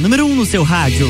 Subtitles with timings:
[0.00, 1.06] número 1 um no seu rádio.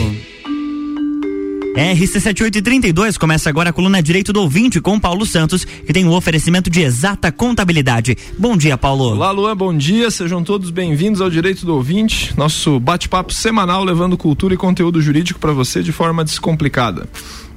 [1.76, 6.68] RC7832 começa agora a coluna Direito do Ouvinte com Paulo Santos, que tem um oferecimento
[6.68, 8.18] de exata contabilidade.
[8.36, 9.12] Bom dia, Paulo.
[9.12, 10.10] Olá, Luan, bom dia.
[10.10, 15.38] Sejam todos bem-vindos ao Direito do Ouvinte, nosso bate-papo semanal levando cultura e conteúdo jurídico
[15.38, 17.08] para você de forma descomplicada.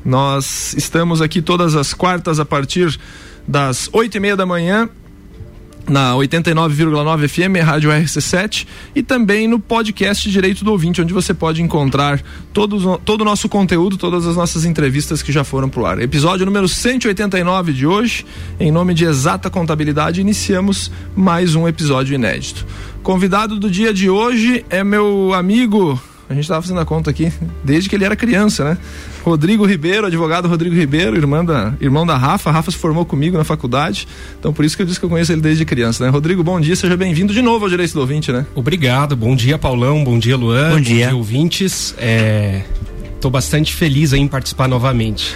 [0.05, 2.95] Nós estamos aqui todas as quartas a partir
[3.47, 4.87] das oito e meia da manhã
[5.87, 8.65] na 89,9 FM, Rádio RC7
[8.95, 12.21] e também no podcast Direito do Ouvinte, onde você pode encontrar
[12.53, 15.99] todo, todo o nosso conteúdo, todas as nossas entrevistas que já foram pro ar.
[15.99, 18.25] Episódio número 189 de hoje,
[18.59, 22.65] em nome de Exata Contabilidade, iniciamos mais um episódio inédito.
[23.01, 27.31] Convidado do dia de hoje é meu amigo a gente estava fazendo a conta aqui,
[27.63, 28.77] desde que ele era criança, né?
[29.23, 32.49] Rodrigo Ribeiro, advogado Rodrigo Ribeiro, irmã da, irmão da Rafa.
[32.49, 35.09] A Rafa se formou comigo na faculdade, então por isso que eu disse que eu
[35.09, 36.09] conheço ele desde criança, né?
[36.09, 38.45] Rodrigo, bom dia, seja bem-vindo de novo ao Direito do Ouvinte, né?
[38.53, 40.71] Obrigado, bom dia, Paulão, bom dia, Luan.
[40.71, 41.05] Bom dia.
[41.05, 41.95] Bom dia, ouvintes.
[41.97, 42.63] É,
[43.21, 45.33] tô bastante feliz em participar novamente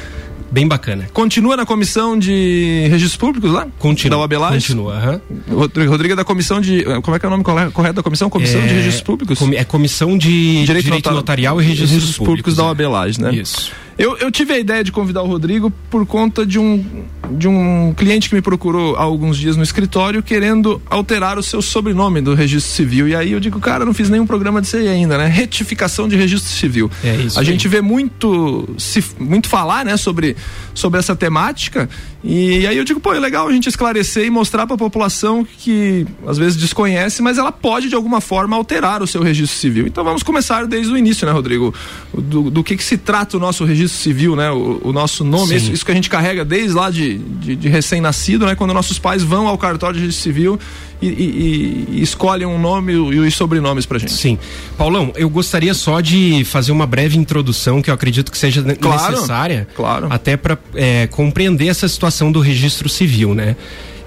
[0.51, 1.07] bem bacana.
[1.13, 3.67] Continua na comissão de registros públicos lá?
[3.79, 4.19] Continua.
[4.19, 4.67] Da Abelage?
[4.67, 5.89] Continua, uhum.
[5.89, 6.83] Rodrigo é da comissão de.
[7.01, 8.29] Como é que é o nome correto da comissão?
[8.29, 9.41] Comissão é, de registros públicos?
[9.53, 13.33] É comissão de direito, direito notarial e registros, registros públicos, públicos da Abelage, né?
[13.33, 13.71] Isso.
[13.97, 16.85] Eu, eu tive a ideia de convidar o Rodrigo por conta de um,
[17.31, 21.63] de um cliente que me procurou há alguns dias no escritório querendo alterar o seu
[21.63, 23.07] sobrenome do registro civil.
[23.07, 25.25] E aí eu digo, cara, não fiz nenhum programa disso aí ainda, né?
[25.25, 26.91] Retificação de registro civil.
[27.03, 27.39] É isso.
[27.39, 30.35] A gente vê muito, se, muito falar, né, sobre,
[30.75, 31.89] sobre essa temática.
[32.23, 35.43] E aí eu digo, pô, é legal a gente esclarecer e mostrar para a população
[35.43, 39.87] que às vezes desconhece, mas ela pode de alguma forma alterar o seu registro civil.
[39.87, 41.73] Então vamos começar desde o início, né, Rodrigo?
[42.13, 44.51] Do, do que, que se trata o nosso registro registro civil, né?
[44.51, 47.69] O, o nosso nome, isso, isso, que a gente carrega desde lá de, de, de
[47.69, 48.55] recém-nascido, né?
[48.55, 50.59] Quando nossos pais vão ao cartório de registro civil
[51.01, 54.13] e, e, e, escolhem um nome e os sobrenomes pra gente.
[54.13, 54.37] Sim.
[54.77, 59.11] Paulão, eu gostaria só de fazer uma breve introdução que eu acredito que seja claro,
[59.11, 59.67] necessária.
[59.75, 60.07] Claro.
[60.09, 63.55] Até para é, compreender essa situação do registro civil, né?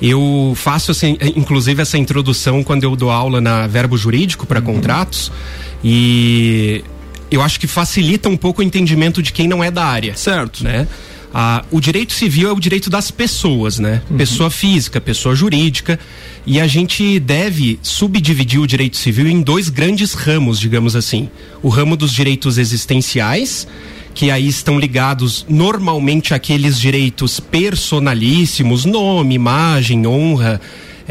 [0.00, 4.64] Eu faço, assim, inclusive, essa introdução quando eu dou aula na Verbo Jurídico para uhum.
[4.64, 5.30] contratos.
[5.84, 6.82] E
[7.30, 10.16] eu acho que facilita um pouco o entendimento de quem não é da área.
[10.16, 10.64] Certo.
[10.64, 10.86] Né?
[11.32, 14.02] Ah, o direito civil é o direito das pessoas, né?
[14.10, 14.16] Uhum.
[14.16, 15.98] Pessoa física, pessoa jurídica.
[16.44, 21.28] E a gente deve subdividir o direito civil em dois grandes ramos, digamos assim.
[21.62, 23.68] O ramo dos direitos existenciais,
[24.12, 30.60] que aí estão ligados normalmente àqueles direitos personalíssimos, nome, imagem, honra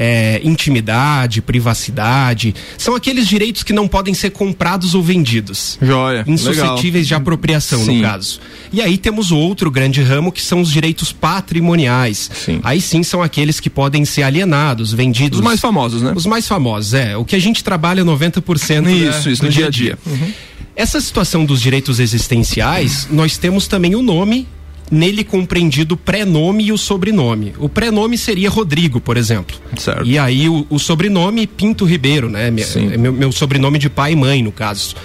[0.02, 2.56] é, intimidade, privacidade.
[2.78, 5.78] São aqueles direitos que não podem ser comprados ou vendidos.
[5.82, 6.24] Joia.
[6.26, 7.04] Insuscetíveis Legal.
[7.04, 7.98] de apropriação, sim.
[7.98, 8.40] no caso.
[8.72, 12.32] E aí temos outro grande ramo que são os direitos patrimoniais.
[12.34, 12.62] Sim.
[12.64, 15.40] Aí sim são aqueles que podem ser alienados, vendidos.
[15.40, 16.14] Os mais famosos, né?
[16.16, 17.18] Os mais famosos, é.
[17.18, 20.00] O que a gente trabalha 90% isso, né, isso, no dia a dia.
[20.06, 20.32] Uhum.
[20.78, 24.48] Essa situação dos direitos existenciais, nós temos também o nome
[24.92, 27.54] nele compreendido o pré-nome e o sobrenome.
[27.60, 29.56] O pré-nome seria Rodrigo, por exemplo.
[29.78, 30.06] Certo.
[30.06, 32.52] E aí o, o sobrenome Pinto Ribeiro, né?
[32.60, 32.94] Sim.
[32.94, 34.96] É meu, meu sobrenome de pai e mãe, no caso.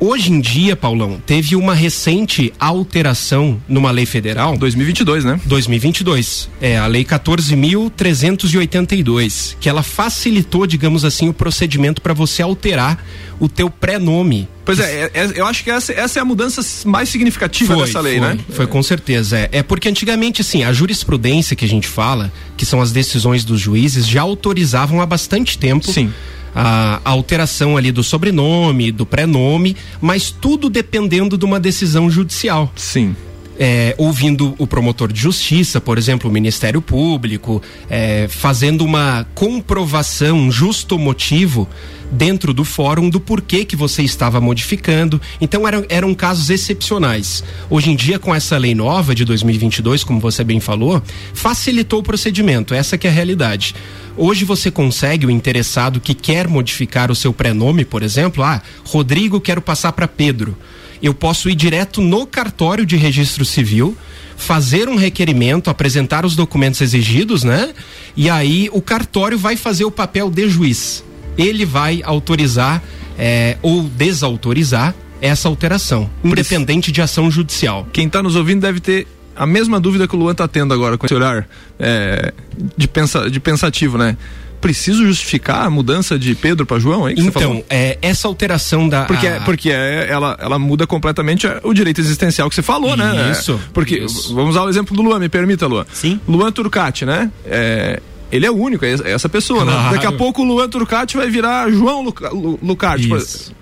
[0.00, 4.56] Hoje em dia, Paulão, teve uma recente alteração numa lei federal.
[4.56, 5.40] 2022, né?
[5.44, 6.48] 2022.
[6.60, 13.04] É, a lei 14.382, que ela facilitou, digamos assim, o procedimento para você alterar
[13.40, 14.48] o teu pré-nome.
[14.64, 17.86] Pois é, é, é, eu acho que essa, essa é a mudança mais significativa foi,
[17.86, 18.38] dessa lei, foi, né?
[18.50, 19.36] Foi com certeza.
[19.36, 23.44] É, é porque antigamente, assim, a jurisprudência que a gente fala, que são as decisões
[23.44, 25.90] dos juízes, já autorizavam há bastante tempo.
[25.90, 26.12] Sim
[26.54, 32.72] a, alteração ali do sobrenome, do prenome, mas tudo dependendo de uma decisão judicial.
[32.76, 33.14] Sim.
[33.58, 37.60] É, ouvindo o promotor de justiça, por exemplo, o Ministério Público,
[37.90, 41.68] é, fazendo uma comprovação, um justo motivo
[42.10, 45.20] dentro do fórum do porquê que você estava modificando.
[45.40, 47.44] Então eram, eram casos excepcionais.
[47.68, 51.02] Hoje em dia, com essa lei nova de 2022, como você bem falou,
[51.34, 52.74] facilitou o procedimento.
[52.74, 53.74] Essa que é a realidade.
[54.16, 59.40] Hoje você consegue o interessado que quer modificar o seu prenome, por exemplo, ah, Rodrigo
[59.40, 60.56] quero passar para Pedro
[61.02, 63.96] eu posso ir direto no cartório de registro civil,
[64.36, 67.72] fazer um requerimento, apresentar os documentos exigidos, né?
[68.16, 71.04] E aí o cartório vai fazer o papel de juiz.
[71.36, 72.82] Ele vai autorizar
[73.18, 77.88] é, ou desautorizar essa alteração, independente de ação judicial.
[77.92, 80.98] Quem está nos ouvindo deve ter a mesma dúvida que o Luan está tendo agora
[80.98, 81.48] com esse olhar
[81.78, 82.32] é,
[82.76, 84.16] de, pensa, de pensativo, né?
[84.60, 87.08] Preciso justificar a mudança de Pedro para João?
[87.08, 89.04] É então, é, essa alteração da.
[89.04, 89.40] Porque, a...
[89.40, 93.30] porque é, ela, ela muda completamente o direito existencial que você falou, isso, né?
[93.32, 93.60] Isso.
[93.72, 94.34] Porque, isso.
[94.34, 95.86] vamos usar o exemplo do Luan, me permita, Luan.
[95.92, 96.20] Sim.
[96.28, 97.30] Luan Turcati, né?
[97.44, 98.00] É,
[98.30, 99.84] ele é o único, é essa pessoa, claro.
[99.84, 99.90] né?
[99.92, 103.12] Daqui a pouco o Luan Turcati vai virar João Luca, Lucati.
[103.14, 103.54] Isso.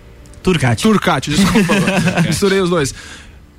[0.42, 0.82] Turcati.
[0.82, 1.74] Turcati, desculpa.
[2.26, 2.94] misturei os dois.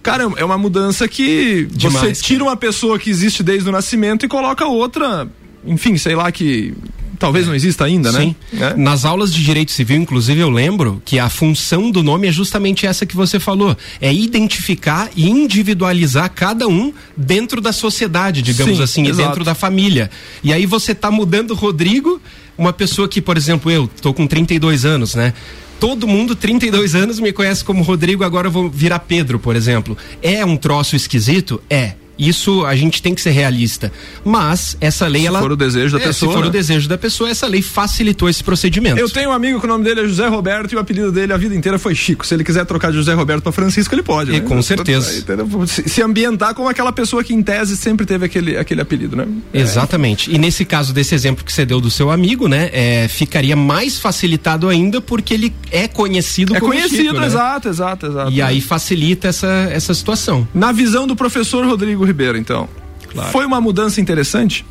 [0.01, 4.25] Cara, é uma mudança que Demais, você tira uma pessoa que existe desde o nascimento
[4.25, 5.27] e coloca outra,
[5.65, 6.73] enfim, sei lá que
[7.17, 7.47] talvez é.
[7.49, 8.19] não exista ainda, né?
[8.21, 8.35] Sim.
[8.59, 8.75] É.
[8.75, 12.85] Nas aulas de direito civil, inclusive, eu lembro que a função do nome é justamente
[12.85, 18.83] essa que você falou: é identificar e individualizar cada um dentro da sociedade, digamos Sim,
[18.83, 20.09] assim, e dentro da família.
[20.43, 22.21] E aí você tá mudando Rodrigo,
[22.57, 25.33] uma pessoa que, por exemplo, eu tô com 32 anos, né?
[25.79, 29.97] todo mundo, 32 anos, me conhece como Rodrigo, agora eu vou virar Pedro, por exemplo.
[30.21, 31.61] É um troço esquisito?
[31.69, 31.93] É.
[32.17, 33.91] Isso a gente tem que ser realista.
[34.23, 35.39] Mas essa lei, se ela.
[35.39, 36.31] Se for o desejo da é, pessoa.
[36.31, 36.47] Se for né?
[36.47, 38.99] o desejo da pessoa, essa lei facilitou esse procedimento.
[38.99, 41.33] Eu tenho um amigo que o nome dele é José Roberto e o apelido dele
[41.33, 42.25] a vida inteira foi Chico.
[42.25, 44.31] Se ele quiser trocar de José Roberto para Francisco, ele pode.
[44.31, 44.39] Né?
[44.41, 45.25] com certeza.
[45.67, 49.27] Se ambientar como aquela pessoa que, em tese, sempre teve aquele, aquele apelido, né?
[49.53, 49.59] É.
[49.59, 50.31] Exatamente.
[50.31, 50.35] É.
[50.35, 52.69] E nesse caso desse exemplo que você deu do seu amigo, né?
[52.73, 57.27] É, ficaria mais facilitado ainda porque ele é conhecido é como conhecido, Chico, né?
[57.27, 58.31] exato, exato, exato.
[58.31, 60.47] E aí facilita essa, essa situação.
[60.53, 62.67] Na visão do professor Rodrigo Ribeiro, então.
[63.11, 63.31] Claro.
[63.31, 64.65] Foi uma mudança interessante?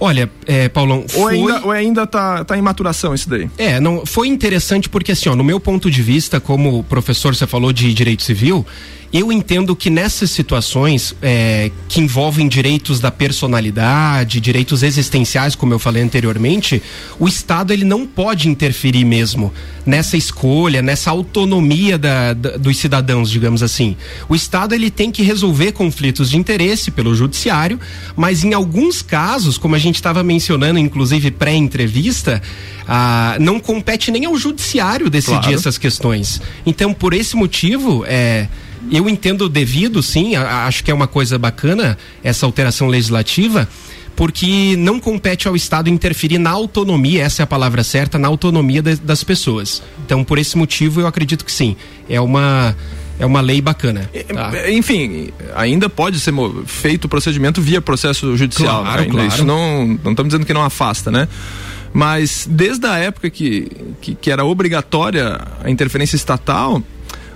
[0.00, 1.20] Olha, é, Paulão, foi...
[1.20, 3.48] Ou ainda, ou ainda tá, tá em maturação isso daí?
[3.56, 7.46] É, não, foi interessante porque assim, ó, no meu ponto de vista, como professor, você
[7.46, 8.66] falou de direito civil,
[9.12, 15.78] eu entendo que nessas situações é, que envolvem direitos da personalidade, direitos existenciais, como eu
[15.78, 16.82] falei anteriormente,
[17.18, 19.52] o Estado ele não pode interferir mesmo
[19.86, 23.96] nessa escolha, nessa autonomia da, da, dos cidadãos, digamos assim.
[24.28, 27.78] O Estado ele tem que resolver conflitos de interesse pelo judiciário,
[28.16, 32.42] mas em alguns casos, como a gente estava mencionando, inclusive pré-entrevista,
[32.86, 35.54] ah, não compete nem ao judiciário decidir claro.
[35.54, 36.40] essas questões.
[36.64, 38.48] Então, por esse motivo, é
[38.90, 43.68] eu entendo devido, sim, acho que é uma coisa bacana essa alteração legislativa,
[44.16, 48.80] porque não compete ao Estado interferir na autonomia, essa é a palavra certa, na autonomia
[48.80, 49.82] de, das pessoas.
[50.04, 51.76] Então, por esse motivo, eu acredito que sim.
[52.08, 52.76] É uma
[53.18, 54.10] é uma lei bacana.
[54.32, 54.70] Tá?
[54.70, 56.32] Enfim, ainda pode ser
[56.66, 58.82] feito o procedimento via processo judicial.
[58.82, 59.08] Claro, né?
[59.08, 59.28] claro.
[59.28, 61.28] Isso não, não estamos dizendo que não afasta, né?
[61.92, 63.70] Mas desde a época que,
[64.00, 66.82] que, que era obrigatória a interferência estatal,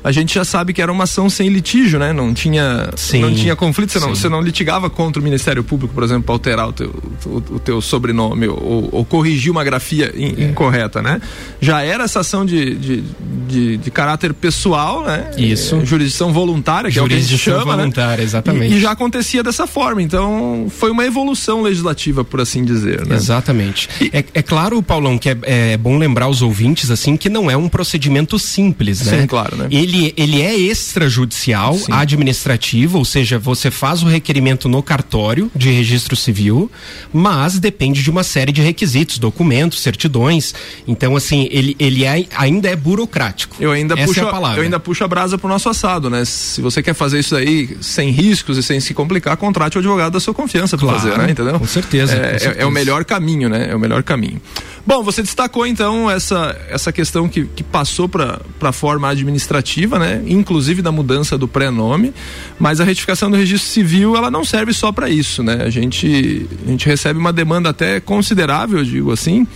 [0.02, 2.12] a gente já sabe que era uma ação sem litígio, né?
[2.12, 5.94] Não tinha, sim, não tinha conflito, você não, você não litigava contra o Ministério Público,
[5.94, 6.94] por exemplo, para alterar o teu,
[7.26, 10.44] o, o, teu sobrenome ou, ou, corrigir uma grafia in, é.
[10.44, 11.20] incorreta, né?
[11.60, 13.04] Já era essa ação de, de,
[13.48, 15.30] de, de caráter pessoal, né?
[15.36, 15.76] Isso.
[15.76, 17.82] É, jurisdição voluntária, que jurisdição é o que a gente chama, né?
[17.82, 18.22] voluntária, né?
[18.22, 18.74] exatamente.
[18.74, 23.16] E, e, já acontecia dessa forma, então foi uma evolução legislativa, por assim dizer, né?
[23.16, 23.88] Exatamente.
[24.00, 27.50] E, é, é claro, Paulão, que é, é bom lembrar os ouvintes, assim, que não
[27.50, 29.20] é um procedimento simples, né?
[29.20, 29.66] Sim, claro, né?
[29.70, 31.92] Ele ele, ele é extrajudicial, Sim.
[31.92, 36.70] administrativo, ou seja, você faz o requerimento no cartório de registro civil,
[37.12, 40.54] mas depende de uma série de requisitos, documentos, certidões.
[40.86, 43.56] Então, assim, ele, ele é, ainda é burocrático.
[43.58, 44.58] Eu ainda, Essa puxo, é a palavra.
[44.58, 46.24] eu ainda puxo a brasa pro nosso assado, né?
[46.24, 50.12] Se você quer fazer isso aí sem riscos e sem se complicar, contrate o advogado
[50.12, 51.30] da sua confiança para claro, fazer, né?
[51.30, 51.58] Entendeu?
[51.58, 52.58] Com certeza, é, com certeza.
[52.58, 53.68] É, é o melhor caminho, né?
[53.70, 54.40] É o melhor caminho.
[54.88, 60.22] Bom, você destacou então essa, essa questão que, que passou para a forma administrativa, né?
[60.26, 62.12] Inclusive da mudança do prenome,
[62.58, 65.62] mas a retificação do registro civil ela não serve só para isso, né?
[65.62, 69.46] A gente, a gente recebe uma demanda até considerável, digo assim,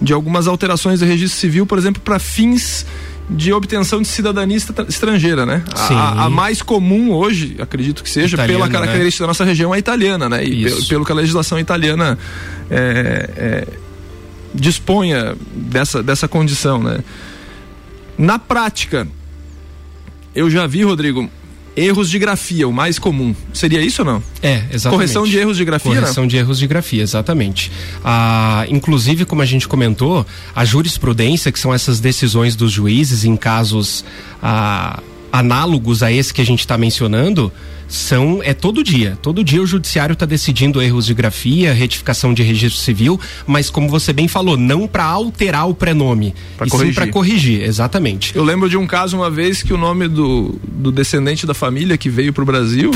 [0.00, 2.84] de algumas alterações do registro civil, por exemplo, para fins
[3.28, 4.56] de obtenção de cidadania
[4.88, 5.64] estrangeira, né?
[5.74, 8.72] A, a, mais comum hoje, acredito que seja, Italiano, pela né?
[8.72, 9.26] característica né?
[9.26, 10.44] da nossa região, é italiana, né?
[10.44, 12.16] E pelo, pelo, que a legislação italiana
[12.70, 13.68] é, é,
[14.54, 17.00] disponha dessa, dessa condição, né?
[18.16, 19.08] Na prática,
[20.36, 21.28] eu já vi, Rodrigo,
[21.74, 23.34] erros de grafia, o mais comum.
[23.52, 24.22] Seria isso ou não?
[24.42, 24.90] É, exatamente.
[24.90, 25.94] Correção de erros de grafia?
[25.94, 26.28] Correção não?
[26.28, 27.72] de erros de grafia, exatamente.
[28.04, 30.24] Ah, inclusive, como a gente comentou,
[30.54, 34.04] a jurisprudência, que são essas decisões dos juízes em casos
[34.42, 35.02] ah,
[35.32, 37.52] análogos a esse que a gente está mencionando,
[37.88, 39.18] são é todo dia.
[39.22, 43.88] Todo dia o judiciário está decidindo erros de grafia, retificação de registro civil, mas como
[43.88, 46.94] você bem falou, não para alterar o prenome, pra e corrigir.
[46.94, 48.36] sim para corrigir, exatamente.
[48.36, 51.96] Eu lembro de um caso uma vez que o nome do, do descendente da família
[51.96, 52.92] que veio para o Brasil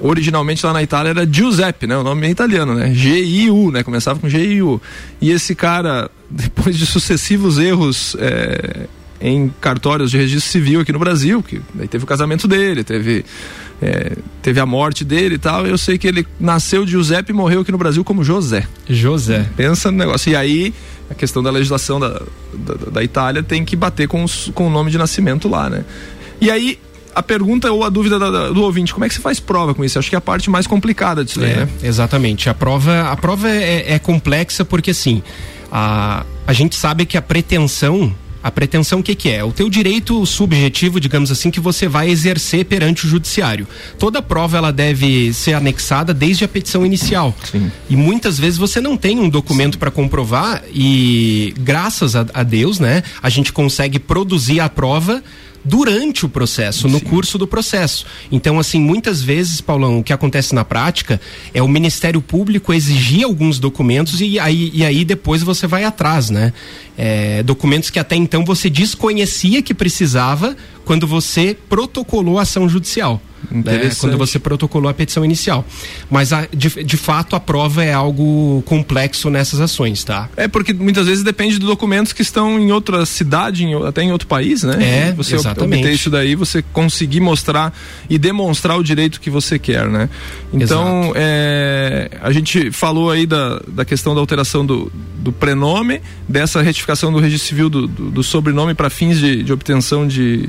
[0.00, 1.96] originalmente lá na Itália era Giuseppe, né?
[1.96, 2.92] O nome é italiano, né?
[2.92, 3.82] G-I-U, né?
[3.82, 4.80] Começava com G-I-U.
[5.20, 8.86] E esse cara, depois de sucessivos erros é,
[9.20, 13.24] em cartórios de registro civil aqui no Brasil, que daí teve o casamento dele, teve,
[13.84, 15.66] é, teve a morte dele e tal.
[15.66, 18.66] Eu sei que ele nasceu de Giuseppe e morreu aqui no Brasil como José.
[18.88, 19.46] José.
[19.56, 20.32] Pensa no negócio.
[20.32, 20.72] E aí,
[21.10, 22.22] a questão da legislação da,
[22.54, 25.84] da, da Itália tem que bater com, os, com o nome de nascimento lá, né?
[26.40, 26.78] E aí,
[27.14, 29.98] a pergunta ou a dúvida do, ouvinte, como é que você faz prova com isso?
[29.98, 31.68] Acho que é a parte mais complicada disso é, aí, né?
[31.82, 32.48] Exatamente.
[32.48, 35.22] A prova, a prova é, é complexa porque assim,
[35.70, 38.14] a, a gente sabe que a pretensão
[38.44, 39.42] A pretensão o que, que é?
[39.42, 43.66] O teu direito subjetivo, digamos assim, que você vai exercer perante o judiciário.
[43.98, 47.34] Toda prova ela deve ser anexada desde a petição inicial.
[47.50, 47.72] Sim.
[47.88, 52.78] E muitas vezes você não tem um documento para comprovar e graças a, a Deus,
[52.78, 55.22] né, a gente consegue produzir a prova
[55.64, 58.04] durante o processo, no curso do processo.
[58.30, 61.20] Então, assim, muitas vezes, Paulão, o que acontece na prática
[61.54, 66.28] é o Ministério Público exigir alguns documentos e aí, e aí depois você vai atrás,
[66.28, 66.52] né?
[66.96, 73.20] É, documentos que até então você desconhecia que precisava quando você protocolou a ação judicial
[73.50, 75.64] né, quando você protocolou a petição inicial.
[76.10, 80.28] Mas a, de, de fato a prova é algo complexo nessas ações, tá?
[80.36, 84.12] É porque muitas vezes depende de documentos que estão em outra cidade, em, até em
[84.12, 85.08] outro país, né?
[85.08, 85.80] É, você exatamente.
[85.80, 87.72] obter isso daí, você conseguir mostrar
[88.08, 90.08] e demonstrar o direito que você quer, né?
[90.52, 96.62] Então, é, a gente falou aí da, da questão da alteração do, do prenome, dessa
[96.62, 100.48] retificação do registro civil do, do, do sobrenome para fins de, de obtenção de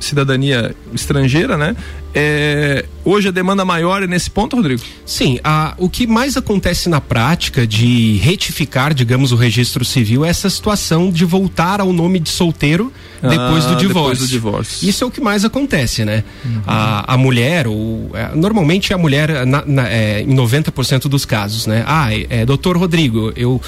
[0.00, 1.76] cidadania estrangeira, né?
[2.14, 4.82] É, hoje a demanda maior é nesse ponto, Rodrigo?
[5.06, 10.28] Sim, a, o que mais acontece na prática de retificar, digamos, o registro civil é
[10.28, 13.82] essa situação de voltar ao nome de solteiro depois, ah, do, divórcio.
[13.86, 14.88] depois do divórcio.
[14.88, 16.24] Isso é o que mais acontece, né?
[16.44, 16.62] Uhum.
[16.66, 21.66] A, a mulher, ou, é, normalmente a mulher, na, na, é, em 90% dos casos,
[21.66, 21.84] né?
[21.86, 23.60] Ah, é, é, doutor Rodrigo, eu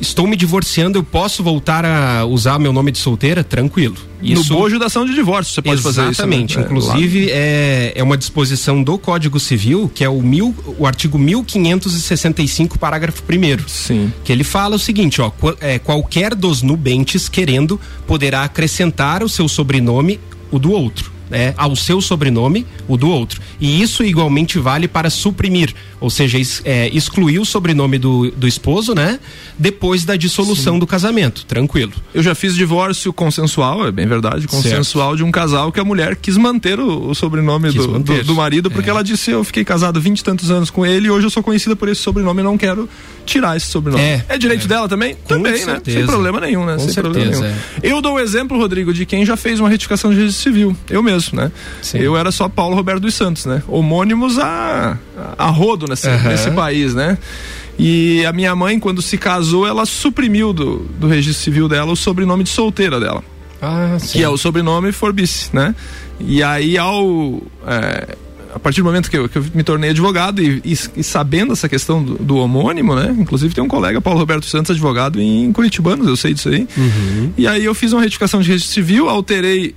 [0.00, 3.44] estou me divorciando, eu posso voltar a usar meu nome de solteira?
[3.44, 3.96] Tranquilo.
[4.22, 4.52] Isso...
[4.52, 5.96] No bojo da ação de divórcio, você pode Exatamente.
[5.96, 6.20] fazer isso.
[6.20, 6.58] Exatamente.
[6.58, 6.64] Né?
[6.64, 12.78] Inclusive, é, é uma disposição do Código Civil, que é o, mil, o artigo 1565,
[12.78, 14.12] parágrafo 1 Sim.
[14.24, 15.30] Que ele fala o seguinte: ó,
[15.60, 21.76] é, qualquer dos nubentes querendo poderá acrescentar o seu sobrenome, o do outro né, ao
[21.76, 23.40] seu sobrenome, o do outro.
[23.60, 28.94] E isso igualmente vale para suprimir, ou seja, é, excluir o sobrenome do, do esposo,
[28.94, 29.20] né?
[29.58, 30.80] Depois da dissolução Sim.
[30.80, 31.92] do casamento, tranquilo.
[32.12, 35.16] Eu já fiz divórcio consensual, é bem verdade, consensual certo.
[35.18, 38.70] de um casal que a mulher quis manter o, o sobrenome do, do, do, marido,
[38.70, 38.92] porque é.
[38.92, 41.42] ela disse: Eu fiquei casado vinte e tantos anos com ele e hoje eu sou
[41.42, 42.88] conhecida por esse sobrenome e não quero
[43.24, 44.02] tirar esse sobrenome.
[44.02, 44.68] É, é direito é.
[44.68, 45.14] dela também?
[45.14, 45.98] Com também, certeza.
[45.98, 46.04] né?
[46.04, 46.74] Sem problema nenhum, né?
[46.74, 47.54] Com Sem certeza, problema nenhum.
[47.54, 47.80] É.
[47.82, 50.76] Eu dou o um exemplo, Rodrigo, de quem já fez uma retificação de registro civil.
[50.88, 51.52] Eu mesmo mesmo, né?
[51.82, 51.98] Sim.
[51.98, 53.62] Eu era só Paulo Roberto dos Santos, né?
[53.68, 54.98] Homônimos a,
[55.36, 56.22] a rodo nesse, uhum.
[56.24, 57.18] nesse país, né?
[57.78, 61.96] E a minha mãe, quando se casou, ela suprimiu do, do registro civil dela o
[61.96, 63.22] sobrenome de solteira dela.
[63.62, 65.74] Ah, que é o sobrenome Forbice, né?
[66.18, 67.42] E aí, ao.
[67.66, 68.16] É,
[68.52, 71.52] a partir do momento que eu, que eu me tornei advogado e, e, e sabendo
[71.52, 73.14] essa questão do, do, homônimo, né?
[73.16, 76.66] Inclusive tem um colega, Paulo Roberto Santos, advogado em Curitibanos, eu sei disso aí.
[76.76, 77.32] Uhum.
[77.38, 79.74] E aí eu fiz uma retificação de registro civil, alterei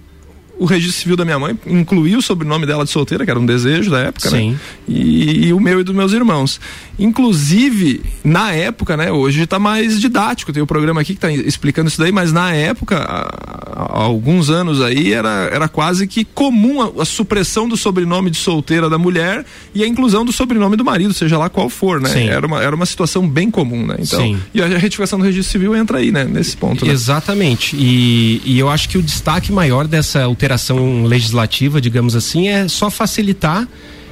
[0.64, 3.46] o registro civil da minha mãe incluiu o sobrenome dela de solteira, que era um
[3.46, 4.38] desejo da época, né?
[4.38, 4.52] Sim.
[4.52, 4.60] né?
[4.88, 6.58] E, e, o meu e dos meus irmãos.
[6.98, 9.12] Inclusive, na época, né?
[9.12, 12.32] Hoje está mais didático, tem o um programa aqui que está explicando isso daí, mas
[12.32, 17.68] na época, há, há, alguns anos aí, era, era quase que comum a, a, supressão
[17.68, 21.50] do sobrenome de solteira da mulher e a inclusão do sobrenome do marido, seja lá
[21.50, 22.08] qual for, né?
[22.08, 22.30] Sim.
[22.30, 23.98] Era uma, era uma situação bem comum, né?
[24.00, 24.40] Então, Sim.
[24.54, 26.24] e a retificação do registro civil entra aí, né?
[26.24, 26.86] Nesse ponto.
[26.86, 26.94] Né?
[26.94, 27.76] Exatamente.
[27.76, 30.53] E, e eu acho que o destaque maior dessa alteração
[31.06, 33.68] legislativa, digamos assim, é só facilitar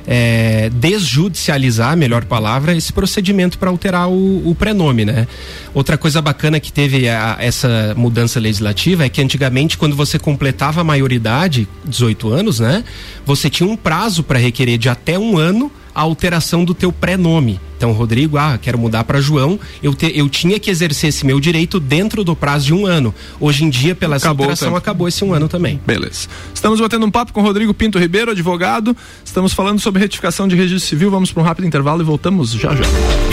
[0.08, 5.28] é, desjudicializar, melhor palavra, esse procedimento para alterar o, o, prenome, né?
[5.74, 10.82] Outra coisa bacana que teve a, essa mudança legislativa é que antigamente, quando você completava
[10.82, 12.84] a maioridade, 18 anos, né?
[13.26, 17.60] Você tinha um prazo para requerer de até um ano a alteração do teu pré-nome.
[17.82, 21.40] Então, Rodrigo, ah, quero mudar para João, eu, te, eu tinha que exercer esse meu
[21.40, 23.12] direito dentro do prazo de um ano.
[23.40, 25.82] Hoje em dia, pela acabou alteração, acabou esse um ano também.
[25.84, 26.28] Beleza.
[26.54, 28.96] Estamos batendo um papo com Rodrigo Pinto Ribeiro, advogado.
[29.26, 31.10] Estamos falando sobre retificação de registro civil.
[31.10, 33.31] Vamos para um rápido intervalo e voltamos já já.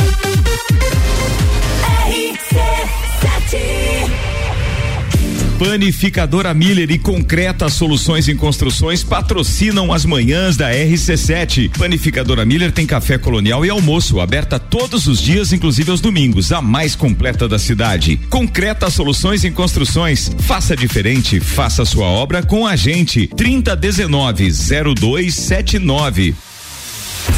[5.59, 11.71] Panificadora Miller e Concreta Soluções em Construções patrocinam as manhãs da RC7.
[11.79, 16.61] Panificadora Miller tem café colonial e almoço, aberta todos os dias, inclusive aos domingos, a
[16.61, 18.19] mais completa da cidade.
[18.29, 20.31] Concreta Soluções em Construções.
[20.41, 23.27] Faça diferente, faça sua obra com a gente.
[23.29, 24.53] 3019
[24.95, 26.35] 0279.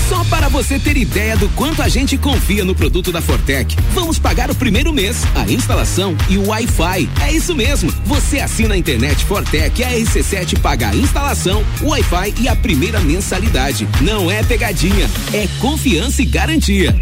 [0.09, 4.19] Só para você ter ideia do quanto a gente confia no produto da Fortec, vamos
[4.19, 7.09] pagar o primeiro mês, a instalação e o Wi-Fi.
[7.23, 7.93] É isso mesmo.
[8.05, 12.57] Você assina a internet Fortec e a RC7 paga a instalação, o Wi-Fi e a
[12.57, 13.89] primeira mensalidade.
[14.01, 16.95] Não é pegadinha, é confiança e garantia.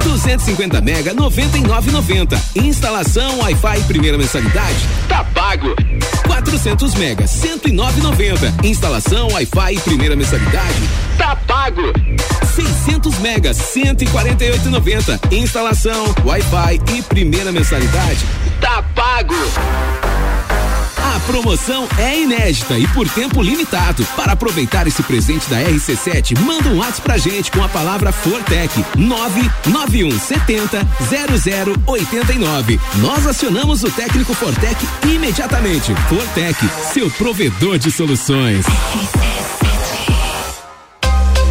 [0.00, 2.38] 250 mega 99,90.
[2.56, 4.78] Instalação Wi-Fi primeira mensalidade
[5.08, 5.74] tá pago.
[6.26, 8.64] 400 mega 109,90.
[8.64, 11.82] Instalação Wi-Fi primeira mensalidade tá pago.
[12.54, 15.32] 600 mega 148,90.
[15.32, 18.20] Instalação Wi-Fi e primeira mensalidade
[18.60, 19.34] tá pago.
[21.14, 24.06] A promoção é inédita e por tempo limitado.
[24.14, 28.72] Para aproveitar esse presente da RC7, manda um WhatsApp pra gente com a palavra Fortec
[28.96, 30.86] 99170
[31.84, 32.80] 0089.
[32.98, 35.92] Nós acionamos o técnico Fortec imediatamente.
[36.08, 36.56] Fortec,
[36.92, 38.64] seu provedor de soluções.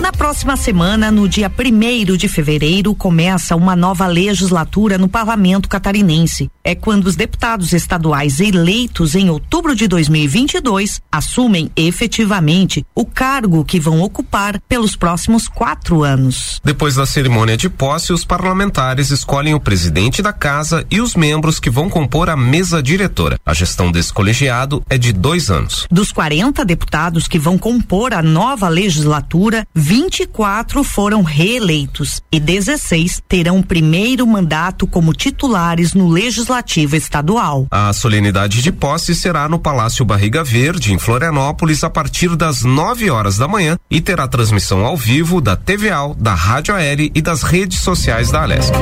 [0.00, 6.50] Na próxima semana, no dia 1 de fevereiro, começa uma nova legislatura no parlamento catarinense.
[6.64, 13.78] É quando os deputados estaduais eleitos em outubro de 2022 assumem efetivamente o cargo que
[13.78, 16.60] vão ocupar pelos próximos quatro anos.
[16.64, 21.60] Depois da cerimônia de posse, os parlamentares escolhem o presidente da casa e os membros
[21.60, 23.38] que vão compor a mesa diretora.
[23.44, 25.86] A gestão desse colegiado é de dois anos.
[25.90, 33.58] Dos 40 deputados que vão compor a nova legislatura, 24 foram reeleitos e 16 terão
[33.58, 37.66] o primeiro mandato como titulares no Legislativo Estadual.
[37.72, 43.10] A solenidade de posse será no Palácio Barriga Verde, em Florianópolis, a partir das 9
[43.10, 47.42] horas da manhã e terá transmissão ao vivo da TVAL, da Rádio Aérea e das
[47.42, 48.72] redes sociais da Alesc.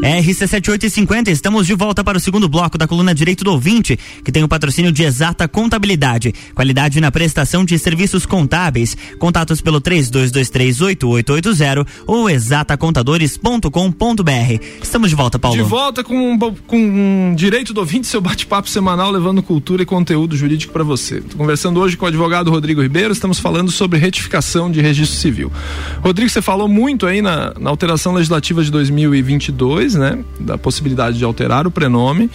[0.00, 4.44] RC7850, estamos de volta para o segundo bloco da coluna Direito do Ouvinte, que tem
[4.44, 6.32] o patrocínio de Exata Contabilidade.
[6.54, 8.96] Qualidade na prestação de serviços contábeis.
[9.18, 14.64] Contatos pelo 32238880 ou exatacontadores.com.br.
[14.80, 15.56] Estamos de volta, Paulo.
[15.56, 20.72] De volta com, com Direito do Ouvinte, seu bate-papo semanal levando cultura e conteúdo jurídico
[20.72, 21.20] para você.
[21.20, 25.50] Tô conversando hoje com o advogado Rodrigo Ribeiro, estamos falando sobre retificação de registro civil.
[26.00, 30.24] Rodrigo, você falou muito aí na, na alteração legislativa de 2022 né?
[30.40, 32.30] Da possibilidade de alterar o prenome.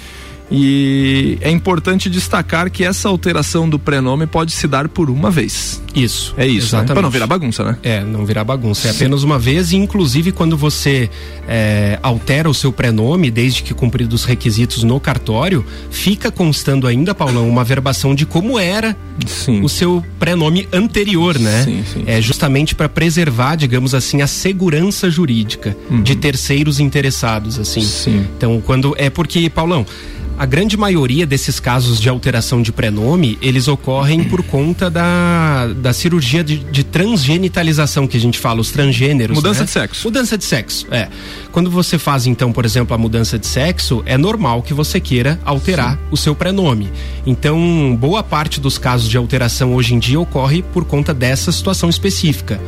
[0.56, 5.82] E é importante destacar que essa alteração do prenome pode se dar por uma vez.
[5.96, 6.34] Isso.
[6.38, 6.84] É isso, né?
[6.84, 7.78] Para não virar bagunça, né?
[7.82, 8.88] É, não virar bagunça.
[8.88, 11.10] É apenas uma vez e, inclusive, quando você
[11.48, 17.16] é, altera o seu prenome, desde que cumpridos os requisitos no cartório, fica constando ainda,
[17.16, 19.62] Paulão, uma verbação de como era sim.
[19.62, 21.64] o seu prenome anterior, né?
[21.64, 22.04] Sim, sim.
[22.06, 26.04] É justamente para preservar, digamos assim, a segurança jurídica Uhum.
[26.04, 27.82] de terceiros interessados, assim.
[27.82, 28.26] Sim.
[28.38, 29.86] Então, quando é porque, Paulão,
[30.38, 35.94] A grande maioria desses casos de alteração de prenome, eles ocorrem por conta da, da
[35.94, 39.36] cirurgia de, de transgenitalização que a gente fala, os transgêneros.
[39.36, 39.66] Mudança né?
[39.66, 40.08] de sexo.
[40.08, 41.08] Mudança de sexo, é.
[41.52, 45.40] Quando você faz, então, por exemplo, a mudança de sexo, é normal que você queira
[45.46, 46.92] alterar o seu prenome.
[47.26, 51.90] Então, boa parte dos casos de alteração hoje em dia ocorre por conta dessa situação
[51.90, 52.60] específica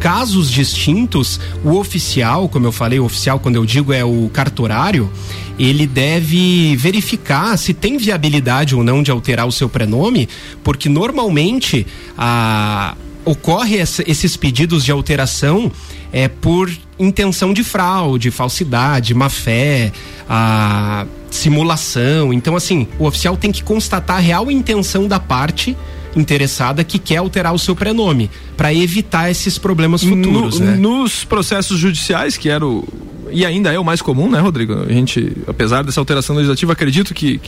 [0.00, 5.10] casos distintos, o oficial, como eu falei, o oficial, quando eu digo é o cartorário,
[5.58, 10.28] ele deve verificar se tem viabilidade ou não de alterar o seu prenome,
[10.62, 15.70] porque normalmente a ocorre essa, esses pedidos de alteração
[16.10, 19.92] é por intenção de fraude, falsidade, má fé,
[20.28, 22.32] a simulação.
[22.32, 25.76] Então, assim, o oficial tem que constatar a real intenção da parte
[26.16, 30.76] interessada que quer alterar o seu prenome para evitar esses problemas futuros, No- né?
[30.76, 32.86] Nos processos judiciais, que era o.
[33.30, 34.72] E ainda é o mais comum, né, Rodrigo?
[34.88, 37.40] A gente, apesar dessa alteração legislativa, acredito que,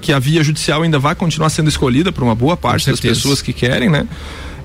[0.00, 3.40] que a via judicial ainda vai continuar sendo escolhida por uma boa parte das pessoas
[3.40, 4.06] que querem, né?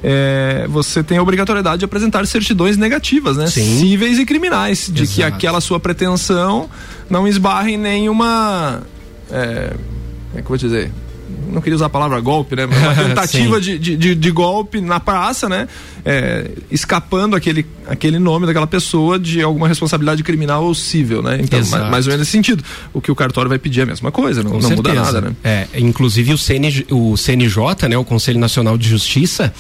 [0.04, 3.48] É, você tem a obrigatoriedade de apresentar certidões negativas, né?
[3.48, 3.80] Sim.
[3.80, 5.36] Cíveis e criminais, de que Exato.
[5.36, 6.70] aquela sua pretensão
[7.10, 8.84] não esbarre em nenhuma.
[9.32, 9.74] É,
[10.32, 10.92] como é que eu vou dizer?
[11.52, 12.66] Não queria usar a palavra golpe, né?
[12.66, 15.68] Mas uma tentativa de, de, de, golpe na praça, né?
[16.06, 21.40] É, escapando aquele, aquele nome daquela pessoa de alguma responsabilidade criminal ou civil, né?
[21.42, 22.64] Então, mais, mais ou menos nesse sentido.
[22.94, 25.36] O que o cartório vai pedir é a mesma coisa, não, não muda nada, né?
[25.44, 29.54] É, inclusive o, CNJ, o CNJ, né, o Conselho Nacional de Justiça,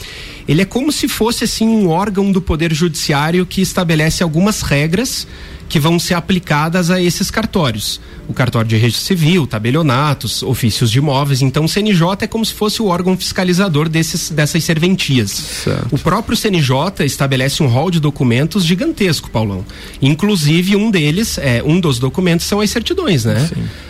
[0.47, 5.27] ele é como se fosse assim um órgão do Poder Judiciário que estabelece algumas regras
[5.69, 7.99] que vão ser aplicadas a esses cartórios.
[8.27, 11.41] O cartório de registro civil, tabelionatos, ofícios de imóveis.
[11.41, 15.65] Então o CNJ é como se fosse o órgão fiscalizador desses, dessas serventias.
[15.91, 19.65] O próprio CNJ estabelece um rol de documentos gigantesco, Paulão.
[20.01, 23.49] Inclusive um deles, é, um dos documentos são as certidões, né?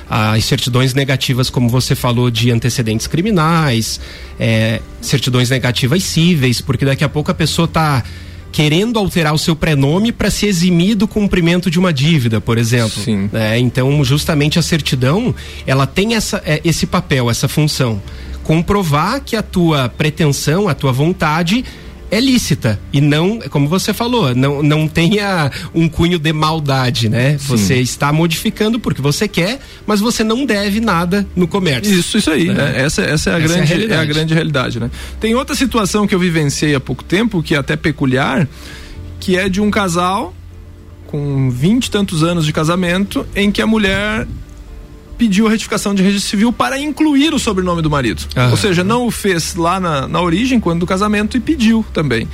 [0.09, 3.99] As certidões negativas, como você falou, de antecedentes criminais,
[4.39, 8.03] é, certidões negativas cíveis, porque daqui a pouco a pessoa está
[8.51, 13.03] querendo alterar o seu prenome para se eximir do cumprimento de uma dívida, por exemplo.
[13.03, 13.29] Sim.
[13.33, 15.33] É, então, justamente a certidão,
[15.65, 18.01] ela tem essa, é, esse papel, essa função.
[18.43, 21.65] Comprovar que a tua pretensão, a tua vontade
[22.09, 27.37] é lícita e não, como você falou, não, não tenha um cunho de maldade, né?
[27.39, 31.93] Você está modificando porque você quer, mas você não deve nada no comércio.
[31.93, 32.53] Isso, isso aí, É.
[32.53, 32.73] né?
[32.77, 34.13] Essa, essa, é, a Essa é a grande, é, a realidade.
[34.13, 34.91] grande realidade, né?
[35.19, 38.47] Tem outra situação que eu vivenciei há pouco tempo, que é até peculiar,
[39.19, 40.33] que é de um casal
[41.07, 44.27] com vinte e tantos anos de casamento, em que a mulher
[45.17, 48.23] pediu a retificação de registro civil para incluir o sobrenome do marido.
[48.35, 48.51] Aham.
[48.51, 52.27] Ou seja, não o fez lá na, na origem, quando do casamento, e pediu também.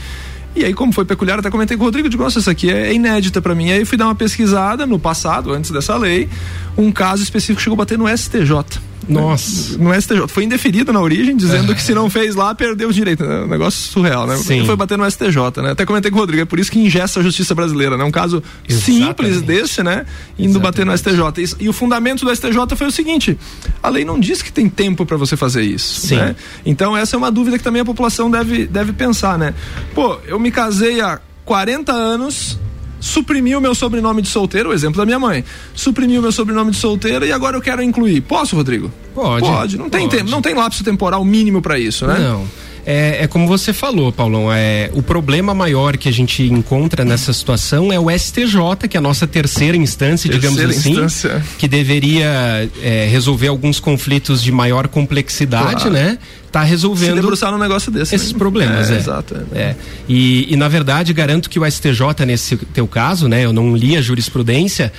[0.55, 2.93] E aí, como foi peculiar, até comentei com o Rodrigo, digo, nossa, isso aqui é
[2.93, 3.71] inédita para mim.
[3.71, 6.29] Aí fui dar uma pesquisada no passado, antes dessa lei,
[6.77, 8.79] um caso específico chegou a bater no STJ.
[9.07, 9.77] Nossa.
[9.77, 10.27] No STJ.
[10.27, 13.23] Foi indeferido na origem, dizendo que se não fez lá, perdeu o direito.
[13.23, 14.37] É um negócio surreal, né?
[14.37, 14.65] Sim.
[14.65, 15.71] Foi bater no STJ, né?
[15.71, 18.03] Até comentei com o Rodrigo, é por isso que ingessa a justiça brasileira, né?
[18.03, 19.05] Um caso Exatamente.
[19.05, 20.05] simples desse, né?
[20.37, 21.19] Indo bater no STJ.
[21.37, 23.37] E, e o fundamento do STJ foi o seguinte:
[23.81, 26.07] a lei não diz que tem tempo para você fazer isso.
[26.07, 26.15] Sim.
[26.15, 26.35] né?
[26.65, 29.53] Então, essa é uma dúvida que também a população deve, deve pensar, né?
[29.93, 32.59] Pô, eu me casei há 40 anos.
[33.03, 35.43] Suprimi o meu sobrenome de solteiro, o exemplo da minha mãe.
[35.75, 38.21] Suprimi o meu sobrenome de solteiro e agora eu quero incluir.
[38.21, 38.89] Posso, Rodrigo?
[39.13, 39.45] Pode.
[39.45, 39.77] Pode.
[39.77, 40.17] Não tem Pode.
[40.17, 42.17] tempo, não tem lapso temporal mínimo para isso, né?
[42.17, 42.47] Não.
[42.85, 44.51] É, é como você falou, Paulão.
[44.51, 48.99] É, o problema maior que a gente encontra nessa situação é o STJ, que é
[48.99, 51.43] a nossa terceira instância, digamos Terceira assim, instância.
[51.57, 55.91] que deveria é, resolver alguns conflitos de maior complexidade, Claro.
[55.91, 56.17] né?
[56.51, 58.13] Tá Se resolvendo debruçar num negócio desse.
[58.13, 58.37] esses né?
[58.37, 58.97] problemas, é.
[58.97, 59.35] Exato.
[59.55, 59.59] é.
[59.59, 59.75] É.
[60.07, 63.43] E, e, na verdade garanto que o STJ nesse teu caso, né?
[63.43, 64.93] Eu não li a jurisprudência.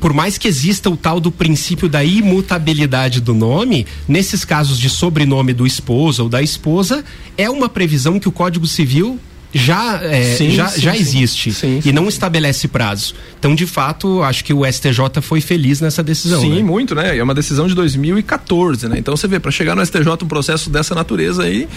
[0.00, 4.88] Por mais que exista o tal do princípio da imutabilidade do nome, nesses casos de
[4.88, 7.04] sobrenome do esposo ou da esposa,
[7.36, 9.20] é uma previsão que o Código Civil
[9.52, 13.14] já, é, Sim, já, sim, já existe Sim, e não estabelece prazo.
[13.38, 16.40] Então, de fato, acho que o STJ foi feliz nessa decisão.
[16.40, 16.62] Sim, né?
[16.62, 17.18] muito, né?
[17.18, 18.96] É uma decisão de 2014, né?
[18.98, 21.68] Então você vê, para chegar no STJ um processo dessa natureza aí.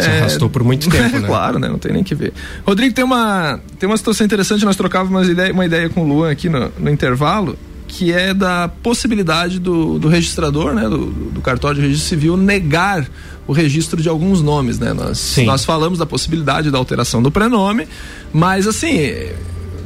[0.00, 1.26] Se arrastou por muito tempo, né?
[1.26, 1.68] claro, né?
[1.68, 2.32] Não tem nem que ver.
[2.66, 6.30] Rodrigo, tem uma, tem uma situação interessante, nós trocávamos ideia, uma ideia com o Luan
[6.30, 10.88] aqui no, no intervalo, que é da possibilidade do, do registrador, né?
[10.88, 13.06] Do, do cartório de registro civil negar
[13.46, 14.92] o registro de alguns nomes, né?
[14.92, 15.44] Nós, Sim.
[15.44, 17.86] nós falamos da possibilidade da alteração do prenome,
[18.32, 18.98] mas assim,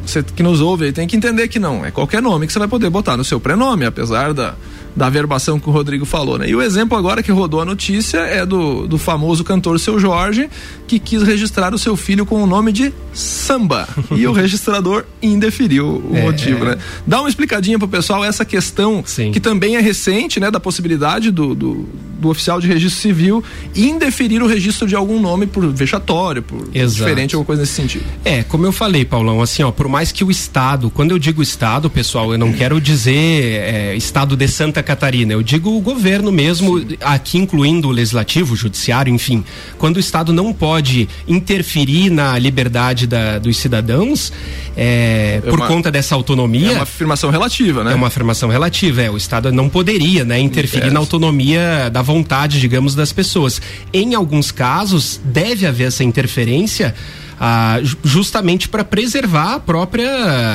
[0.07, 2.59] você que nos ouve aí tem que entender que não é qualquer nome que você
[2.59, 4.55] vai poder botar no seu prenome, apesar da,
[4.99, 6.51] da verbação que o Rodrigo falou, né?
[6.51, 10.51] E o exemplo agora que rodou a notícia é do, do famoso cantor Seu Jorge,
[10.89, 13.89] que quis registrar o seu filho com o nome de Samba.
[14.11, 16.71] e o registrador indeferiu o É, motivo, é.
[16.71, 16.79] né?
[17.07, 19.01] Dá uma explicadinha pro pessoal essa questão
[19.33, 20.51] que também é recente, né?
[20.51, 23.43] Da possibilidade do, do, do oficial de registro civil
[23.75, 27.05] indeferir o registro de algum nome por vexatório, por Exato.
[27.05, 28.05] diferente, alguma coisa nesse sentido.
[28.25, 31.43] É, como eu falei, Paulão, assim, ó, por mais que o Estado, quando eu digo
[31.43, 36.33] Estado, pessoal, eu não quero dizer é, Estado de Santa Catarina, eu digo o governo
[36.33, 39.45] mesmo, aqui incluindo o legislativo, o judiciário, enfim.
[39.79, 44.33] Quando o Estado não pode interferir na liberdade da- dos cidadãos,
[44.77, 46.73] é, É por uma- conta dessa autonomia.
[46.73, 47.93] É uma afirmação relativa, né?
[47.93, 49.11] É uma afirmação relativa, é.
[49.11, 53.61] O Estado não poderia, né, interferir na autonomia da vontade, digamos, das pessoas.
[53.93, 56.95] Em alguns casos, deve haver essa interferência.
[57.41, 60.11] ah, ju- justamente para preservar a própria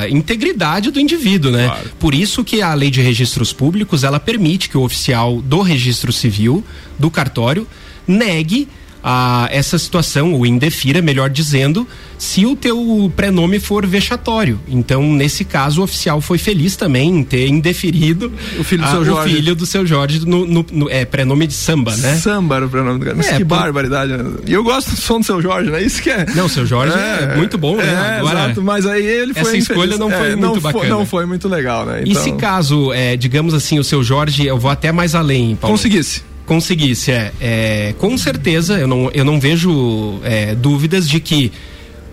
[0.09, 1.67] integridade do indivíduo, né?
[1.97, 6.11] Por isso que a lei de registros públicos ela permite que o oficial do registro
[6.11, 6.61] civil
[6.99, 7.65] do cartório
[8.05, 8.67] negue
[9.03, 11.85] a essa situação, ou indefira, melhor dizendo,
[12.17, 14.59] se o teu prenome for vexatório.
[14.67, 18.91] Então, nesse caso, o oficial foi feliz também em ter indeferido O filho do a-
[18.91, 19.33] seu Jorge.
[19.33, 22.15] O filho do seu Jorge no, no- no- é, prenome de samba, né?
[22.15, 23.17] Samba era o prenome do cara.
[23.17, 24.13] Mas É, que por- barbaridade.
[24.13, 24.23] né?
[24.47, 25.83] E eu gosto do som do seu Jorge, né?
[25.83, 26.25] Isso que é.
[26.33, 27.83] Não, o seu Jorge é muito bom, né?
[27.83, 29.41] É, Agora, exato, mas aí ele foi.
[29.41, 29.99] essa escolha infeliz.
[29.99, 30.87] não foi É, muito não bacana.
[30.87, 32.03] não foi muito legal, né?
[32.05, 35.55] E Então, se caso, é, digamos assim, o seu Jorge, eu vou até mais além,
[35.57, 35.75] Paulo.
[35.75, 36.21] Conseguisse.
[36.45, 37.31] Conseguisse, é.
[37.39, 41.51] é, com certeza, eu não, eu não vejo é, dúvidas de que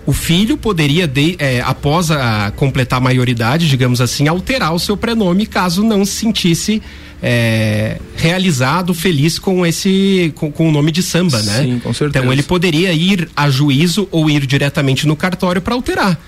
[0.07, 4.97] o filho poderia, de- é, após a completar a maioridade, digamos assim, alterar o seu
[4.97, 6.83] prenome caso não se sentisse
[7.23, 11.63] é, realizado, feliz com esse com, com o nome de samba, né?
[11.65, 12.19] Sim, com certeza.
[12.25, 16.19] Então ele poderia ir a juízo ou ir diretamente no cartório para alterar.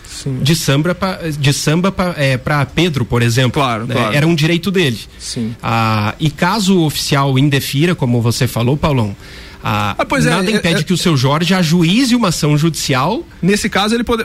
[0.42, 3.52] De samba pra, de samba para Pedro, por exemplo.
[3.62, 4.14] Claro, claro.
[4.14, 4.98] Era um direito dele.
[5.18, 5.54] Sim.
[5.62, 9.16] Ah, e caso o oficial indefira, como você falou, Paulão,
[9.62, 13.26] ah, pois é, nada é, impede é- que o seu Jorge ajuize uma ação judicial.
[13.40, 14.24] Nesse caso, ele pode.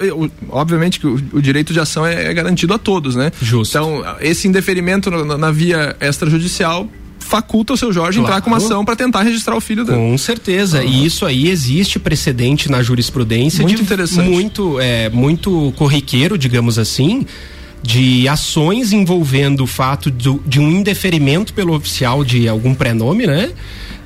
[0.49, 3.31] Obviamente que o, o direito de ação é, é garantido a todos, né?
[3.41, 3.77] Justo.
[3.77, 8.73] Então, esse indeferimento na, na via extrajudicial faculta o seu Jorge entrar com uma Claro.
[8.73, 9.97] ação para tentar registrar o filho dele.
[9.97, 10.81] Com certeza.
[10.83, 14.29] E isso aí existe precedente na jurisprudência Muito de interessante.
[14.29, 17.25] muito, é, muito corriqueiro, digamos assim,
[17.83, 23.51] de ações envolvendo o fato do- de um indeferimento pelo oficial de algum prenome, né?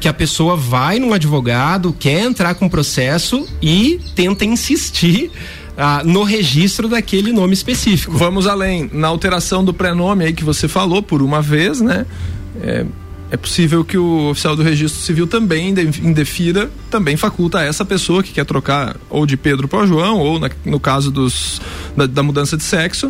[0.02, 5.32] Que a pessoa vai num advogado, quer entrar com processo e tenta insistir
[5.78, 8.18] ah, no registro daquele nome específico.
[8.18, 8.90] Vamos além.
[8.92, 12.06] Na alteração do prenome aí que você falou, por uma vez, né?
[12.62, 12.86] É,
[13.30, 17.86] é possível que o oficial do registro civil também inde- indefira, também faculta a essa
[17.86, 21.62] pessoa que quer trocar ou de Pedro para João, ou na- no caso dos,
[21.96, 23.10] da, da mudança de sexo,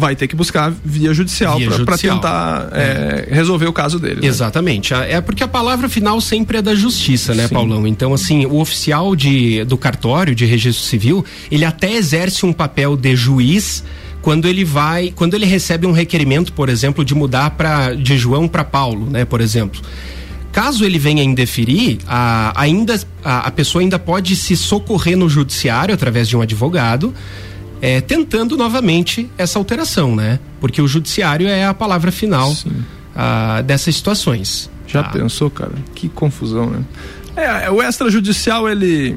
[0.00, 4.22] vai ter que buscar via judicial para tentar é, resolver o caso dele.
[4.22, 4.26] né?
[4.26, 4.92] Exatamente.
[4.94, 7.86] É porque a palavra final sempre é da justiça, né, Paulão?
[7.86, 12.96] Então, assim, o oficial de, do cartório de registro civil, ele até exerce um papel
[12.96, 13.84] de juiz
[14.22, 18.48] quando ele vai, quando ele recebe um requerimento, por exemplo, de mudar para de João
[18.48, 19.80] para Paulo, né, por exemplo.
[20.52, 25.94] Caso ele venha indeferir, a, ainda a, a pessoa ainda pode se socorrer no judiciário
[25.94, 27.14] através de um advogado,
[27.80, 30.38] é, tentando novamente essa alteração, né?
[30.60, 32.54] Porque o judiciário é a palavra final
[33.14, 34.70] ah, dessas situações.
[34.86, 35.72] Já pensou, cara?
[35.94, 36.84] Que confusão, né?
[37.36, 39.16] É, o extrajudicial ele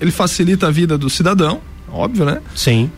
[0.00, 1.60] ele facilita a vida do cidadão,
[1.92, 2.40] óbvio, né?
[2.54, 2.90] Sim.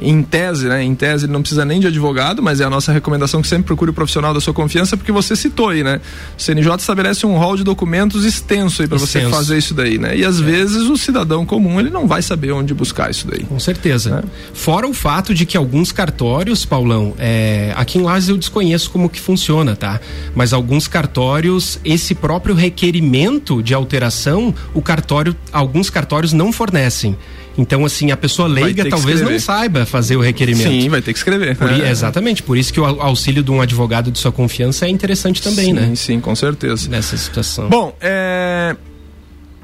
[0.00, 0.82] Em tese, né?
[0.82, 3.64] Em tese ele não precisa nem de advogado, mas é a nossa recomendação que sempre
[3.64, 6.00] procure o profissional da sua confiança, porque você citou aí, né?
[6.38, 10.16] O CNJ estabelece um rol de documentos extenso aí para você fazer isso daí, né?
[10.16, 13.44] E às vezes o cidadão comum ele não vai saber onde buscar isso daí.
[13.44, 14.24] Com certeza.
[14.52, 19.08] Fora o fato de que alguns cartórios, Paulão, é, aqui em Lages eu desconheço como
[19.08, 20.00] que funciona, tá?
[20.34, 27.16] Mas alguns cartórios, esse próprio requerimento de alteração, o cartório, alguns cartórios não fornecem.
[27.56, 29.40] Então, assim, a pessoa leiga talvez não escrever.
[29.40, 30.68] saiba fazer o requerimento.
[30.68, 31.56] Sim, vai ter que escrever.
[31.56, 31.90] Por É.
[31.90, 35.42] Exatamente, por isso que o au- auxílio de um advogado de sua confiança é interessante
[35.42, 35.92] também, sim, né?
[35.94, 36.88] Sim, com certeza.
[36.88, 37.68] Nessa situação.
[37.68, 38.76] Bom, é...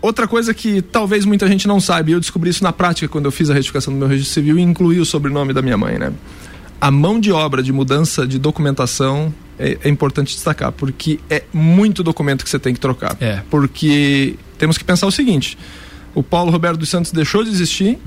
[0.02, 3.24] outra coisa que talvez muita gente não saiba, e eu descobri isso na prática quando
[3.26, 5.98] eu fiz a retificação do meu registro civil e incluí o sobrenome da minha mãe,
[5.98, 6.12] né?
[6.80, 12.02] A mão de obra de mudança de documentação é, é importante destacar, porque é muito
[12.04, 13.16] documento que você tem que trocar.
[13.20, 13.40] É.
[13.50, 15.58] Porque temos que pensar o seguinte:
[16.14, 17.98] o Paulo Roberto dos Santos deixou de existir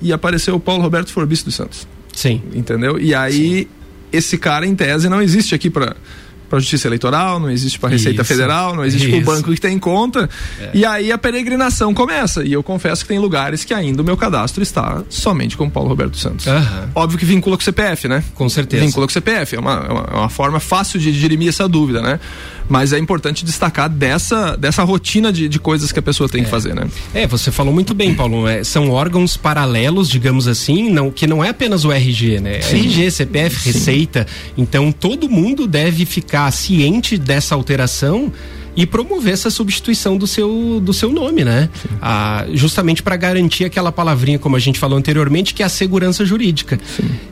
[0.00, 1.86] e apareceu o Paulo Roberto Forbis dos Santos.
[2.12, 2.42] Sim.
[2.54, 2.98] Entendeu?
[2.98, 3.68] E aí,
[4.12, 5.96] esse cara, em tese, não existe aqui para
[6.50, 8.28] para a Justiça Eleitoral, não existe para a Receita Isso.
[8.28, 10.28] Federal, não existe para o banco que tem conta.
[10.74, 12.42] E aí a peregrinação começa.
[12.42, 15.88] E eu confesso que tem lugares que ainda o meu cadastro está somente com Paulo
[15.88, 16.48] Roberto Santos.
[16.48, 16.90] Aham.
[16.92, 18.24] Óbvio que vincula com o CPF, né?
[18.34, 18.84] Com certeza.
[18.84, 19.54] Vincula com o CPF.
[19.54, 22.18] É uma, é uma, é uma forma fácil de dirimir essa dúvida, né?
[22.70, 26.48] Mas é importante destacar dessa, dessa rotina de, de coisas que a pessoa tem que
[26.48, 26.86] fazer, né?
[27.12, 28.46] É, você falou muito bem, Paulo.
[28.46, 32.60] É, são órgãos paralelos, digamos assim, não, que não é apenas o RG, né?
[32.60, 34.24] RG, CPF, Receita.
[34.56, 38.32] Então todo mundo deve ficar ciente dessa alteração
[38.76, 41.68] e promover essa substituição do seu, do seu nome, né?
[42.00, 46.24] Ah, justamente para garantir aquela palavrinha, como a gente falou anteriormente, que é a segurança
[46.24, 46.78] jurídica.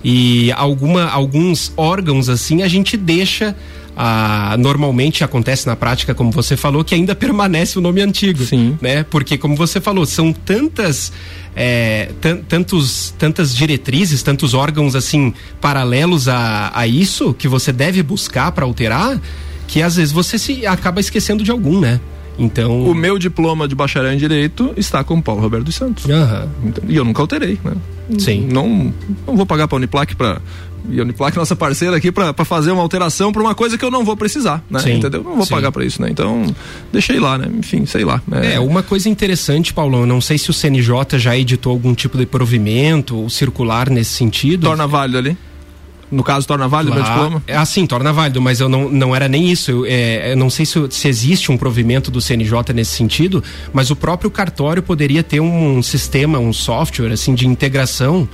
[0.03, 3.57] E alguma, alguns órgãos assim a gente deixa.
[4.01, 8.45] Ah, normalmente acontece na prática, como você falou, que ainda permanece o nome antigo,
[8.81, 9.03] né?
[9.11, 11.13] Porque como você falou, são tantas
[11.57, 18.01] é, tan- tantos, tantas diretrizes, tantos órgãos assim paralelos a, a isso que você deve
[18.01, 19.21] buscar para alterar,
[19.67, 22.01] que às vezes você se acaba esquecendo de algum, né?
[22.39, 22.85] Então.
[22.85, 26.07] O meu diploma de bacharel em Direito está com o Paulo Roberto dos Santos.
[26.63, 27.73] Então, E eu nunca alterei, né?
[28.17, 28.47] Sim.
[28.51, 28.95] Não,
[29.27, 30.41] não vou pagar para a Uniplac para
[30.90, 33.90] e a Uniplac nossa parceira aqui para fazer uma alteração para uma coisa que eu
[33.90, 34.81] não vou precisar, né?
[34.81, 34.94] Sim.
[34.94, 35.22] Entendeu?
[35.22, 35.55] Não vou Sim.
[35.55, 36.09] pagar para isso, né?
[36.11, 36.46] Então,
[36.92, 37.48] deixei lá, né?
[37.59, 38.20] Enfim, sei lá.
[38.42, 42.27] É, uma coisa interessante, Paulão, não sei se o CNJ já editou algum tipo de
[42.27, 44.62] provimento ou circular nesse sentido.
[44.62, 45.37] Torna válido ali?
[46.11, 47.42] No caso, torna válido o meu diploma?
[47.48, 49.70] Ah, sim, torna válido, mas eu não, não era nem isso.
[49.70, 53.90] Eu, é, eu não sei se, se existe um provimento do CNJ nesse sentido, mas
[53.90, 58.27] o próprio cartório poderia ter um sistema, um software assim de integração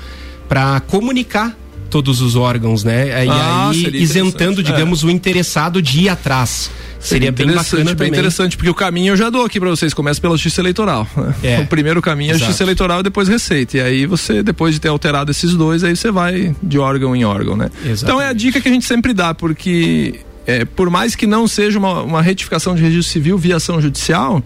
[0.49, 1.57] para comunicar
[1.95, 3.25] todos os órgãos, né?
[3.25, 6.69] E Ah, aí isentando, digamos, o interessado de ir atrás.
[6.99, 8.09] Seria bem interessante, bacana bem também.
[8.11, 11.07] interessante, porque o caminho eu já dou aqui para vocês, começa pela justiça eleitoral.
[11.17, 11.35] né?
[11.45, 11.61] É.
[11.63, 13.77] O primeiro caminho é a justiça eleitoral e depois receita.
[13.77, 17.25] E aí você, depois de ter alterado esses dois, aí você vai de órgão em
[17.25, 17.71] órgão, né?
[17.85, 20.17] Então é a dica que a gente sempre dá, porque
[20.49, 24.43] é, por mais que não seja uma, uma retificação de registro civil via ação judicial,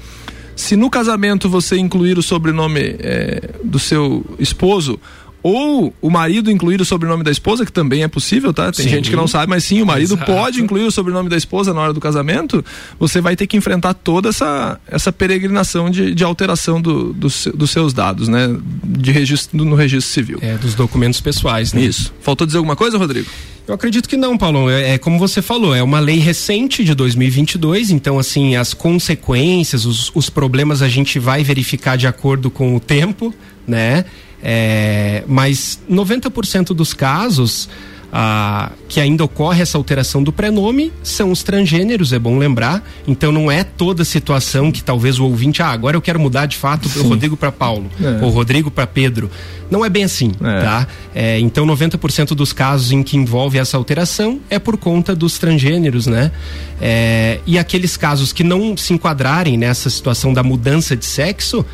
[0.55, 5.01] se no casamento você incluir o sobrenome é, do seu esposo
[5.43, 8.73] ou o marido incluir o sobrenome da esposa, que também é possível, tá?
[8.73, 8.91] Tem Sim.
[8.91, 10.33] gente que não sabe, mas sim, o marido Exato.
[10.33, 12.65] pode incluir o sobrenome da esposa na hora do casamento,
[12.99, 17.71] você vai ter que enfrentar toda essa, essa peregrinação de, de alteração do, do dos
[17.71, 18.57] seus dados, né?
[18.85, 20.39] De registro, no registro civil.
[20.41, 21.83] É, dos documentos pessoais, né?
[21.83, 22.13] Isso.
[22.21, 23.29] Faltou dizer alguma coisa, Rodrigo?
[23.67, 24.71] Eu acredito que não, Paulo.
[24.71, 29.85] É, é como você falou, é uma lei recente de 2022, então assim as consequências,
[29.85, 33.35] os, os problemas a gente vai verificar de acordo com o tempo,
[33.67, 34.07] né?
[34.43, 37.69] É, mas 90% dos casos
[38.11, 42.83] ah, que ainda ocorre essa alteração do prenome são os transgêneros, é bom lembrar.
[43.07, 46.57] Então não é toda situação que talvez o ouvinte, ah, agora eu quero mudar de
[46.57, 48.25] fato o Rodrigo para Paulo, É.
[48.25, 49.31] ou Rodrigo para Pedro.
[49.71, 50.87] Não é bem assim, tá?
[51.15, 56.07] É, então 90% dos casos em que envolve essa alteração é por conta dos transgêneros,
[56.07, 56.33] né?
[56.81, 61.67] É, e aqueles casos que não se enquadrarem nessa situação da mudança de sexo,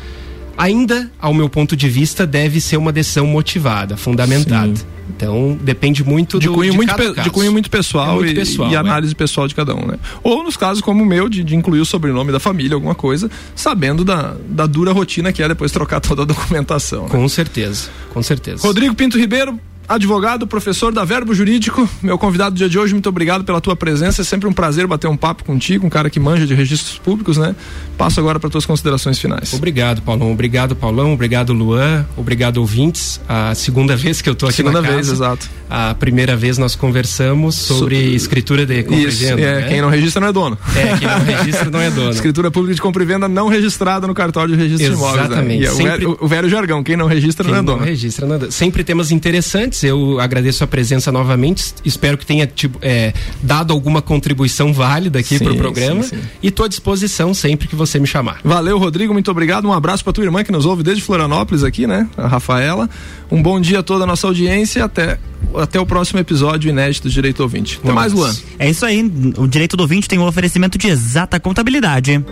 [0.57, 4.73] ainda, ao meu ponto de vista, deve ser uma decisão motivada, fundamentada.
[5.07, 8.15] Então, depende muito de do cunho de muito cada pe- de cunho muito pessoal, É
[8.15, 8.77] muito e, pessoal, e é.
[8.77, 9.99] análise pessoal de cada um, né?
[10.23, 13.29] Ou nos casos como o meu de, de incluir o sobrenome da família, alguma coisa,
[13.55, 17.03] sabendo da, da dura rotina que é depois trocar toda a documentação.
[17.03, 17.09] né?
[17.09, 18.63] Com certeza, com certeza.
[18.65, 23.07] Rodrigo Pinto Ribeiro, advogado, professor da Verbo Jurídico, meu convidado do dia de hoje, muito
[23.09, 24.21] obrigado pela tua presença.
[24.21, 27.37] É sempre um prazer bater um papo contigo, um cara que manja de registros públicos,
[27.37, 27.55] né?
[27.97, 29.53] Passo agora para tuas considerações finais.
[29.53, 30.31] Obrigado, Paulão.
[30.31, 31.13] Obrigado, Paulão.
[31.13, 32.05] Obrigado, Luan.
[32.17, 33.19] Obrigado, ouvintes.
[33.27, 34.95] A segunda vez que eu tô aqui Segunda na casa.
[34.95, 35.49] vez, exato.
[35.69, 39.41] A primeira vez nós conversamos sobre Sobre- escritura de compra e Isso, venda.
[39.41, 39.67] é, né?
[39.67, 40.57] quem não registra não é dono.
[40.75, 42.09] É, quem não registra não é dono.
[42.15, 45.25] Escritura pública de compra e venda não registrada no cartório de registro de imóveis.
[45.25, 45.59] Exatamente.
[45.59, 45.63] Né?
[45.63, 47.85] E é o, velho, o velho jargão, quem não registra Quem não é não dono.
[47.85, 48.51] registra nada.
[48.51, 49.74] Sempre temas interessantes.
[49.83, 51.73] Eu agradeço a presença novamente.
[51.83, 56.03] Espero que tenha tipo, é, dado alguma contribuição válida aqui para o programa.
[56.03, 56.21] sim, sim.
[56.41, 58.39] E estou à disposição sempre que você me chamar.
[58.43, 59.67] Valeu, Rodrigo, muito obrigado.
[59.67, 62.07] Um abraço pra tua irmã que nos ouve desde Florianópolis aqui, né?
[62.17, 62.89] A Rafaela.
[63.31, 64.83] Um bom dia a toda a nossa audiência.
[64.85, 65.17] Até,
[65.55, 67.79] até o próximo episódio inédito do Direito Ouvinte.
[67.83, 68.33] Até mais, Luan.
[68.59, 69.01] É isso aí.
[69.37, 72.23] O Direito do Ouvinte tem o oferecimento de exata contabilidade.